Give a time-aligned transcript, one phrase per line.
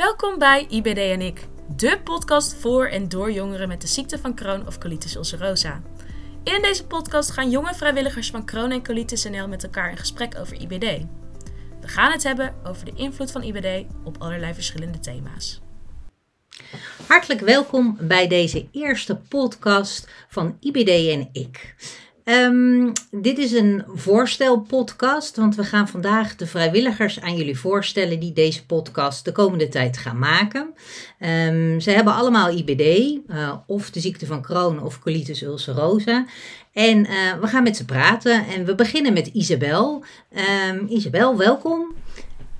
[0.00, 1.46] Welkom bij IBD en ik,
[1.76, 5.82] de podcast voor en door jongeren met de ziekte van Crohn of colitis ulcerosa.
[6.44, 10.38] In deze podcast gaan jonge vrijwilligers van Crohn en colitis NL met elkaar in gesprek
[10.38, 11.06] over IBD.
[11.80, 15.60] We gaan het hebben over de invloed van IBD op allerlei verschillende thema's.
[17.06, 21.74] Hartelijk welkom bij deze eerste podcast van IBD en ik.
[22.30, 28.32] Um, dit is een voorstelpodcast, want we gaan vandaag de vrijwilligers aan jullie voorstellen die
[28.32, 30.74] deze podcast de komende tijd gaan maken.
[31.20, 36.26] Um, ze hebben allemaal IBD, uh, of de ziekte van Crohn of colitis ulcerosa.
[36.72, 40.04] En uh, we gaan met ze praten en we beginnen met Isabel.
[40.70, 41.94] Um, Isabel, welkom.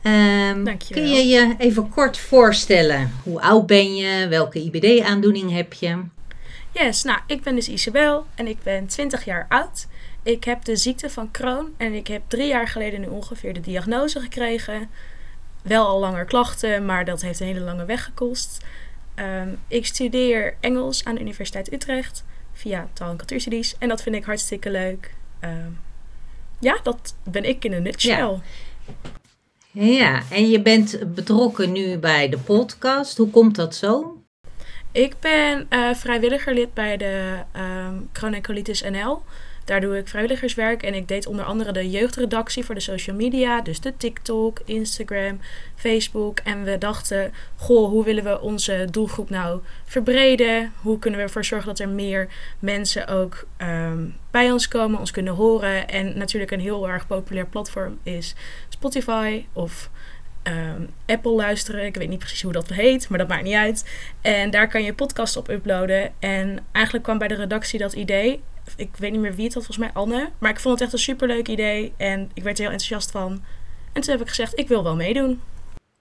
[0.02, 3.12] Um, kun je je even kort voorstellen?
[3.22, 4.28] Hoe oud ben je?
[4.28, 5.96] Welke IBD-aandoening heb je?
[6.72, 9.86] Yes, nou, ik ben dus Isabel en ik ben 20 jaar oud.
[10.22, 13.60] Ik heb de ziekte van Crohn en ik heb drie jaar geleden nu ongeveer de
[13.60, 14.90] diagnose gekregen.
[15.62, 18.64] Wel al langer klachten, maar dat heeft een hele lange weg gekost.
[19.16, 24.14] Um, ik studeer Engels aan de Universiteit Utrecht via taal- en cultuurstudies en dat vind
[24.14, 25.14] ik hartstikke leuk.
[25.44, 25.78] Um,
[26.58, 28.40] ja, dat ben ik in een nutshell.
[29.70, 29.82] Ja.
[29.84, 33.16] ja, en je bent betrokken nu bij de podcast.
[33.16, 34.19] Hoe komt dat zo?
[34.92, 37.36] Ik ben uh, vrijwilligerlid bij de
[38.22, 39.22] um, Colitis NL.
[39.64, 43.60] Daar doe ik vrijwilligerswerk en ik deed onder andere de jeugdredactie voor de social media.
[43.60, 45.40] Dus de TikTok, Instagram,
[45.74, 46.38] Facebook.
[46.38, 50.72] En we dachten, goh, hoe willen we onze doelgroep nou verbreden?
[50.80, 55.10] Hoe kunnen we ervoor zorgen dat er meer mensen ook um, bij ons komen, ons
[55.10, 55.88] kunnen horen?
[55.88, 58.34] En natuurlijk een heel erg populair platform is
[58.68, 59.90] Spotify of
[60.42, 61.84] um, Apple luisteren.
[61.84, 63.90] Ik weet niet precies hoe dat heet, maar dat maakt niet uit.
[64.20, 66.12] En daar kan je podcast op uploaden.
[66.18, 68.42] En eigenlijk kwam bij de redactie dat idee.
[68.76, 70.30] Ik weet niet meer wie het had, volgens mij Anne.
[70.38, 73.42] Maar ik vond het echt een superleuk idee en ik werd er heel enthousiast van.
[73.92, 75.40] En toen heb ik gezegd, ik wil wel meedoen.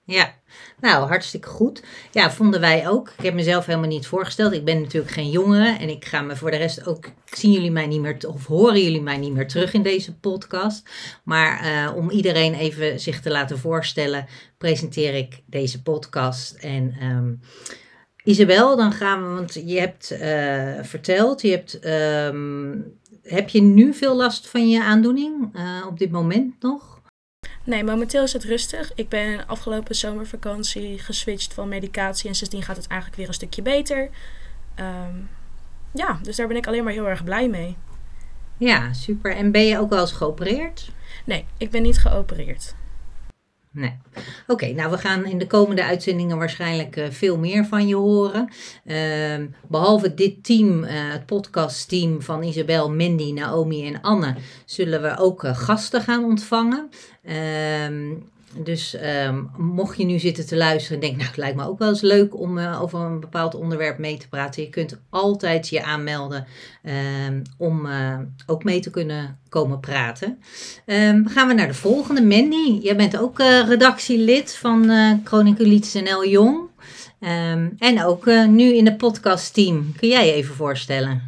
[0.04, 0.34] Ja,
[0.80, 1.82] nou hartstikke goed.
[2.10, 3.12] Ja, vonden wij ook.
[3.18, 4.52] Ik heb mezelf helemaal niet voorgesteld.
[4.52, 7.08] Ik ben natuurlijk geen jongere en ik ga me voor de rest ook.
[7.24, 10.88] Zien jullie mij niet meer of horen jullie mij niet meer terug in deze podcast.
[11.24, 14.26] Maar uh, om iedereen even zich te laten voorstellen,
[14.58, 16.54] presenteer ik deze podcast.
[16.54, 17.40] En um,
[18.24, 21.86] Isabel, dan gaan we, want je hebt uh, verteld, je hebt.
[21.86, 26.99] Um, heb je nu veel last van je aandoening uh, op dit moment nog?
[27.64, 28.92] Nee, momenteel is het rustig.
[28.94, 33.62] Ik ben afgelopen zomervakantie geswitcht van medicatie en sindsdien gaat het eigenlijk weer een stukje
[33.62, 34.10] beter.
[34.76, 35.28] Um,
[35.92, 37.76] ja, dus daar ben ik alleen maar heel erg blij mee.
[38.56, 39.36] Ja, super.
[39.36, 40.90] En ben je ook wel eens geopereerd?
[41.24, 42.74] Nee, ik ben niet geopereerd.
[43.72, 43.98] Nee.
[44.46, 48.48] Oké, nou we gaan in de komende uitzendingen waarschijnlijk uh, veel meer van je horen.
[48.84, 55.18] Uh, behalve dit team, uh, het podcastteam van Isabel, Mandy, Naomi en Anne, zullen we
[55.18, 56.88] ook uh, gasten gaan ontvangen.
[57.22, 58.12] Ehm,
[58.56, 58.96] dus
[59.26, 61.88] um, mocht je nu zitten te luisteren en denken, nou het lijkt me ook wel
[61.88, 64.62] eens leuk om uh, over een bepaald onderwerp mee te praten.
[64.62, 66.46] Je kunt altijd je aanmelden
[67.26, 70.42] um, om uh, ook mee te kunnen komen praten.
[70.86, 72.22] Um, gaan we naar de volgende.
[72.22, 75.12] Mandy, jij bent ook uh, redactielid van uh,
[75.92, 76.68] NL Jong.
[77.78, 79.92] en ook nu in het podcastteam.
[79.96, 81.22] Kun jij je even voorstellen?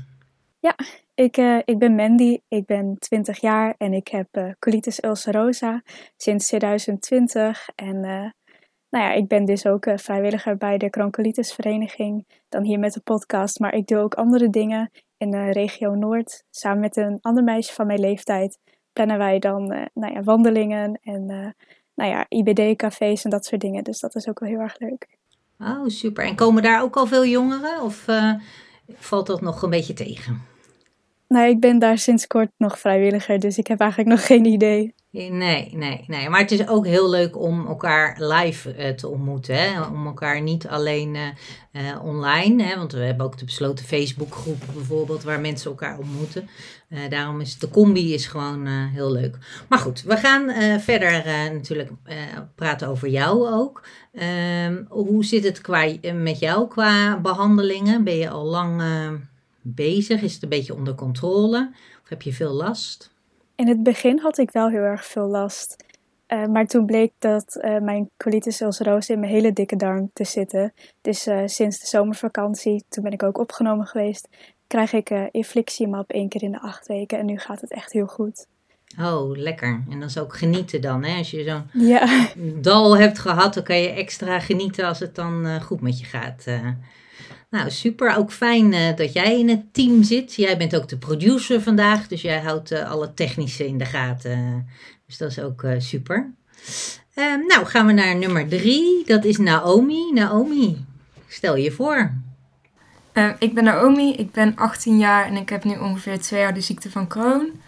[0.61, 0.77] Ja,
[1.15, 5.83] ik, uh, ik ben Mandy, ik ben 20 jaar en ik heb uh, colitis ulcerosa
[6.17, 7.69] sinds 2020.
[7.75, 8.31] En uh,
[8.91, 13.01] nou ja, ik ben dus ook vrijwilliger bij de Crohn Vereniging, dan hier met de
[13.01, 13.59] podcast.
[13.59, 16.45] Maar ik doe ook andere dingen in de regio Noord.
[16.51, 18.59] Samen met een ander meisje van mijn leeftijd
[18.93, 21.27] plannen wij dan nou ja, wandelingen en
[21.95, 23.85] nou ja, IBD-cafés en dat soort dingen.
[23.85, 25.19] Dus dat is ook wel heel erg leuk.
[25.59, 26.25] Oh, super.
[26.25, 28.05] En komen daar ook al veel jongeren of
[28.89, 30.52] valt dat nog een beetje tegen?
[31.33, 34.95] Nou, ik ben daar sinds kort nog vrijwilliger, dus ik heb eigenlijk nog geen idee.
[35.11, 36.29] Nee, nee, nee.
[36.29, 39.55] Maar het is ook heel leuk om elkaar live uh, te ontmoeten.
[39.55, 39.83] Hè?
[39.83, 42.63] Om elkaar niet alleen uh, online.
[42.63, 42.77] Hè?
[42.77, 46.49] Want we hebben ook de besloten Facebookgroep bijvoorbeeld, waar mensen elkaar ontmoeten.
[47.09, 49.39] daarom is de combi is gewoon heel leuk.
[49.69, 50.51] Maar goed, we gaan
[50.81, 51.91] verder natuurlijk
[52.55, 53.87] praten over jou ook.
[54.13, 58.05] Ehm, hoe zit het qua, met jou qua behandelingen?
[58.05, 58.83] Ben je al lang
[59.63, 60.23] bezig?
[60.23, 61.71] Is het een beetje onder controle?
[62.03, 63.11] Of heb je veel last?
[63.55, 65.85] In het begin had ik wel heel erg veel last.
[66.29, 70.25] Uh, maar toen bleek dat uh, mijn colitis ulcerosa in mijn hele dikke darm te
[70.25, 70.73] zitten.
[71.01, 74.29] Dus uh, sinds de zomervakantie, toen ben ik ook opgenomen geweest,
[74.67, 77.19] krijg ik inflictiemap één keer in de acht weken.
[77.19, 78.47] En nu gaat het echt heel goed.
[79.01, 79.85] Oh, lekker.
[79.91, 81.05] En dat is ook genieten dan.
[81.05, 81.19] Hè?
[81.19, 82.29] Als je zo'n ja.
[82.61, 86.45] dal hebt gehad, dan kan je extra genieten als het dan goed met je gaat.
[87.53, 88.17] Nou, super.
[88.17, 90.35] Ook fijn uh, dat jij in het team zit.
[90.35, 94.69] Jij bent ook de producer vandaag, dus jij houdt uh, alle technische in de gaten.
[95.07, 96.33] Dus dat is ook uh, super.
[97.15, 99.05] Ehm, nou, gaan we naar nummer drie.
[99.07, 100.13] Dat is Naomi.
[100.13, 100.85] Naomi,
[101.29, 102.13] stel je voor.
[103.15, 106.55] Uh, ik ben Naomi, ik ben 18 jaar en ik heb nu ongeveer twee jaar
[106.55, 107.61] de ziekte van Crohn.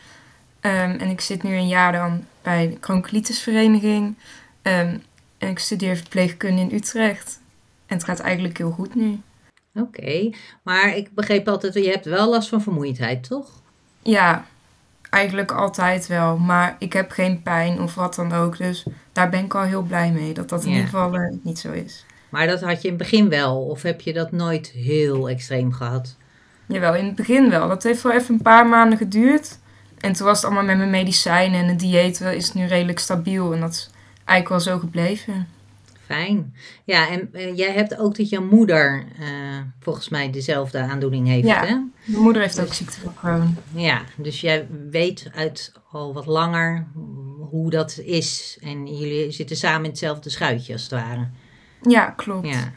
[0.61, 4.17] Um, en ik zit nu een jaar dan bij de Crohn-colitis-vereniging.
[4.63, 5.03] Um,
[5.39, 7.41] en ik studeer verpleegkunde in Utrecht.
[7.87, 9.21] En het gaat eigenlijk heel goed nu.
[9.77, 10.31] Oké,
[10.63, 13.49] maar ik begreep altijd, je hebt wel last van vermoeidheid, toch?
[14.03, 14.45] Ja,
[15.11, 16.37] eigenlijk altijd wel.
[16.39, 18.57] Maar ik heb geen pijn of wat dan ook.
[18.59, 20.75] Dus daar ben ik al heel blij mee dat dat in Ja.
[20.75, 22.05] ieder geval eh, niet zo is.
[22.29, 25.73] Maar dat had je in het begin wel, of heb je dat nooit heel extreem
[25.73, 26.17] gehad?
[26.67, 27.69] Jawel, in het begin wel.
[27.69, 29.59] Dat heeft wel even een paar maanden geduurd.
[29.99, 32.99] En toen was het allemaal met mijn medicijnen en het dieet is het nu redelijk
[32.99, 33.53] stabiel.
[33.53, 33.91] En dat is
[34.25, 35.49] eigenlijk wel zo gebleven.
[36.05, 36.55] Fijn.
[36.85, 39.27] Ja, en jij hebt ook dat je moeder eh,
[39.81, 41.65] volgens mij dezelfde aandoening heeft, Ja.
[41.65, 41.75] hè?
[42.05, 43.57] Mijn moeder heeft ook ziekte van Crohn.
[43.75, 46.87] Ja, dus jij weet uit al wat langer
[47.51, 48.59] hoe dat is.
[48.61, 51.29] En jullie zitten samen in hetzelfde schuitje, als het ware.
[51.83, 52.47] Ja, klopt.
[52.49, 52.73] Ja.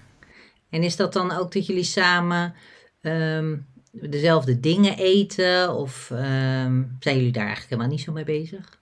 [0.70, 2.54] En is dat dan ook dat jullie samen
[3.02, 3.58] ehm,
[3.92, 5.76] dezelfde dingen eten?
[5.76, 8.77] Of ehm, zijn jullie daar eigenlijk helemaal niet zo mee bezig?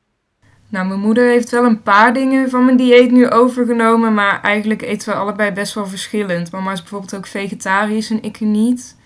[0.75, 4.13] Nou, mijn moeder heeft wel een paar dingen van mijn dieet nu overgenomen.
[4.13, 6.51] Maar eigenlijk eten we allebei best wel verschillend.
[6.51, 8.97] Mama is bijvoorbeeld ook vegetarisch en ik niet.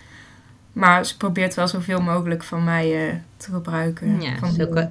[0.72, 4.20] Maar ze probeert wel zoveel mogelijk van mij eh, te gebruiken.
[4.20, 4.88] Ja, van zo,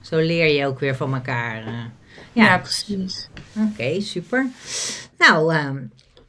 [0.00, 1.56] zo leer je ook weer van elkaar.
[1.66, 1.72] eh.
[2.32, 2.44] ja.
[2.44, 3.28] ja, precies.
[3.70, 4.46] Oké, super.
[5.18, 5.82] Nou, ehm,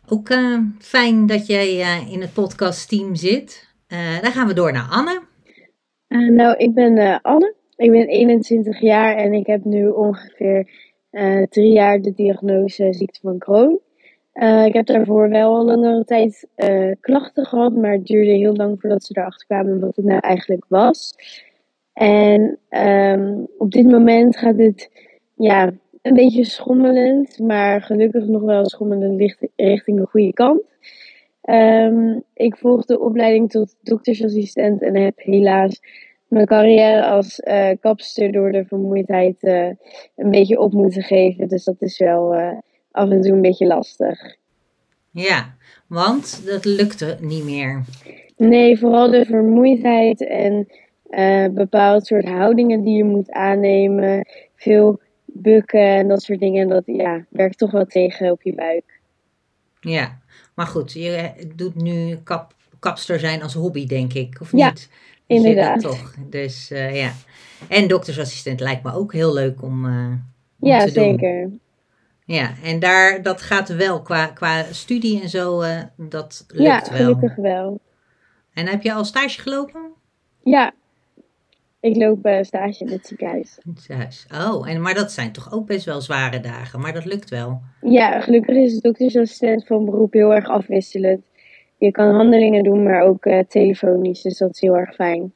[0.08, 3.68] ook eh, fijn dat jij eh, in het podcastteam zit.
[3.88, 5.22] Eh, dan gaan we door naar Anne.
[6.08, 7.54] Nou, ik ben eh, Anne.
[7.84, 10.70] Ik ben 21 jaar en ik heb nu ongeveer
[11.10, 13.80] eh, drie jaar de diagnose ziekte van Crohn.
[14.32, 18.56] Eh, ik heb daarvoor wel al langere tijd eh, klachten gehad, maar het duurde heel
[18.56, 21.16] lang voordat ze erachter kwamen wat het nou eigenlijk was.
[21.94, 24.90] En ehm, op dit moment gaat het
[25.36, 25.72] ja,
[26.02, 30.62] een beetje schommelend, maar gelukkig nog wel schommelend richting de goede kant.
[31.42, 35.82] Ehm, ik volg de opleiding tot doktersassistent en heb helaas
[36.34, 39.70] mijn carrière als eh, kapster door de vermoeidheid eh,
[40.16, 41.48] een beetje op moeten geven.
[41.48, 42.58] Dus dat is wel eh,
[42.92, 44.36] af en toe een beetje lastig.
[45.12, 45.56] Ja,
[45.88, 47.84] want dat lukte niet meer.
[48.38, 50.68] Nee, vooral de vermoeidheid en
[51.54, 54.28] bepaald soort houdingen die je moet aannemen.
[54.56, 56.68] Veel bukken en dat soort dingen.
[56.68, 59.00] Dat ja, werkt toch wel tegen op je buik.
[59.80, 60.18] Ja,
[60.56, 64.90] maar goed, je doet nu kap, kapster zijn als hobby, denk ik, of Ja, niet?
[65.36, 65.82] Inderdaad.
[65.82, 67.12] toch, dus eh, ja.
[67.70, 69.92] En doktersassistent lijkt me ook heel leuk om, eh,
[70.60, 71.04] om Ja, te doen.
[71.04, 71.50] zeker.
[72.26, 76.90] Ja, en daar, dat gaat wel qua, qua studie en zo, eh, dat Ja, lukt
[76.90, 76.98] wel.
[76.98, 77.80] gelukkig wel.
[78.54, 79.82] En heb je al stage gelopen?
[80.44, 80.72] Ja,
[81.80, 83.58] ik loop stage in het ziekenhuis.
[83.64, 84.26] In het huis.
[84.46, 87.62] Oh, en, maar dat zijn toch ook best wel zware dagen, maar dat lukt wel.
[87.82, 91.22] Ja, gelukkig is de doktersassistent van beroep heel erg afwisselend.
[91.84, 95.34] Je kan handelingen doen, maar ook eh, telefonisch, dus dat is heel erg fijn.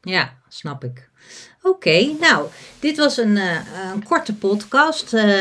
[0.00, 1.10] Ja, snap ik.
[1.62, 2.46] Oké, nou,
[2.78, 3.56] dit was een, eh,
[3.94, 5.14] een korte podcast.
[5.14, 5.34] Eh,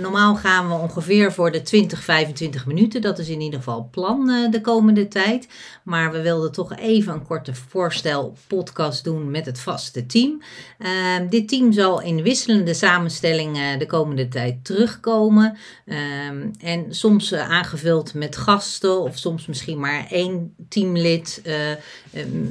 [0.00, 3.00] normaal gaan we ongeveer voor de 20, 25 minuten.
[3.00, 5.48] Dat is in ieder geval plan eh, de komende tijd.
[5.82, 10.42] Maar we wilden toch even een korte voorstel podcast doen met het vaste team.
[10.78, 15.56] Ehm, dit team zal in wisselende samenstellingen de komende tijd terugkomen.
[15.86, 21.42] Ehm, en soms aangevuld met gasten of soms misschien maar één teamlid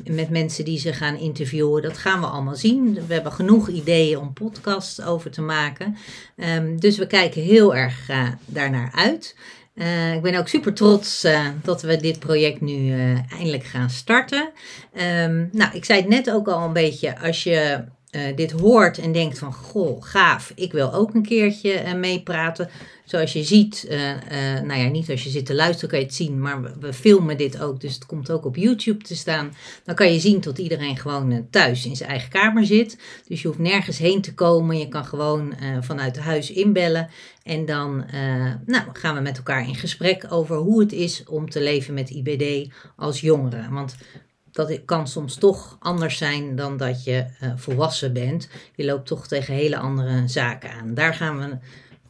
[0.03, 1.81] met mensen die ze gaan interviewen.
[1.81, 2.93] Dat gaan we allemaal zien.
[3.07, 5.97] We hebben genoeg ideeën om podcasts over te maken.
[6.35, 9.35] Ehm, dus we kijken heel erg eh, daarnaar uit.
[9.73, 12.91] Eh, ik ben ook super trots eh, dat we dit project nu
[13.31, 14.49] eindelijk gaan starten.
[14.93, 17.19] Ehm, nou, ik zei het net ook al een beetje.
[17.19, 17.83] Als je
[18.17, 22.69] eh, dit hoort en denkt van, goh, gaaf, ik wil ook een keertje eh, meepraten.
[23.05, 24.00] Zoals je ziet, eh,
[24.63, 27.38] nou ja, niet als je zit te luisteren kan je het zien, maar we, filmen
[27.38, 29.53] dit ook, dus het komt ook op YouTube te staan.
[29.83, 32.97] Dan kan je zien tot iedereen gewoon thuis in zijn eigen kamer zit.
[33.27, 37.09] Dus je hoeft nergens heen te komen, je kan gewoon vanuit huis inbellen.
[37.43, 38.05] En dan
[38.65, 42.09] nou, gaan we met elkaar in gesprek over hoe het is om te leven met
[42.09, 43.67] IBD als jongere.
[43.69, 43.95] Want
[44.57, 48.49] dat kan soms toch anders zijn dan dat je eh, volwassen bent.
[48.75, 50.93] Je loopt toch tegen hele andere zaken aan.
[50.93, 51.57] Daar gaan we,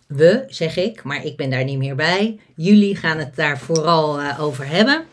[0.08, 2.40] we zeg ik, maar ik ben daar niet meer bij.
[2.56, 5.04] Jullie gaan het daar vooral eh, over hebben.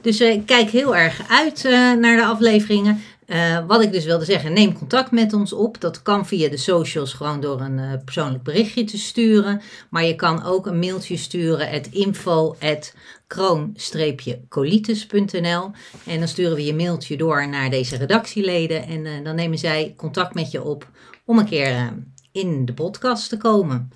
[0.00, 1.62] Dus eh, ik kijk heel erg uit
[2.00, 3.02] naar de afleveringen.
[3.26, 5.80] Eh, wat ik dus wilde zeggen, neem contact met ons op.
[5.80, 9.60] Dat kan via de socials gewoon door een eh, persoonlijk berichtje te sturen.
[9.90, 12.94] Maar je kan ook een mailtje sturen at info at
[13.26, 15.70] kroon-colitis.nl
[16.06, 18.86] En dan sturen we je mailtje door naar deze redactieleden.
[18.86, 20.90] En eh, dan nemen zij contact met je op
[21.24, 21.92] om een keer
[22.32, 23.90] in de podcast te komen.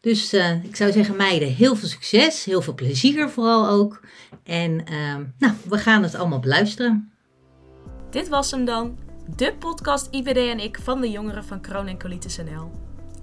[0.00, 4.00] Dus ik zou zeggen, meiden, heel veel succes, heel veel plezier vooral ook.
[4.42, 4.84] En
[5.38, 7.13] nou, we gaan het allemaal beluisteren.
[8.14, 8.98] Dit was hem dan,
[9.36, 12.70] de podcast IBD en ik van de jongeren van Kroon en.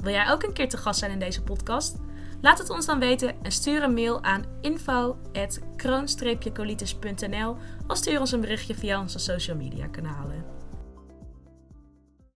[0.02, 1.98] Wil jij ook een keer te gast zijn in deze podcast?
[2.42, 7.58] Laat het ons dan weten en stuur een mail aan info.kroon-colitis.nl
[7.88, 10.61] of stuur ons een berichtje via onze social media kanalen.